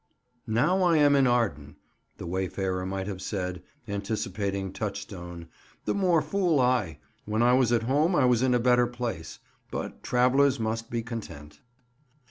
"Now 0.47 0.83
am 0.93 1.15
I 1.15 1.19
in 1.19 1.27
Arden," 1.27 1.75
the 2.17 2.25
wayfarer 2.25 2.87
might 2.87 3.05
have 3.05 3.21
said, 3.21 3.61
anticipating 3.87 4.73
Touchstone, 4.73 5.47
"the 5.85 5.93
more 5.93 6.23
fool 6.23 6.59
I; 6.59 6.97
when 7.25 7.43
I 7.43 7.53
was 7.53 7.71
at 7.71 7.83
home 7.83 8.15
I 8.15 8.25
was 8.25 8.41
in 8.41 8.55
a 8.55 8.59
better 8.59 8.87
place; 8.87 9.37
but 9.69 10.01
travellers 10.01 10.59
must 10.59 10.89
be 10.89 11.03
content." 11.03 11.61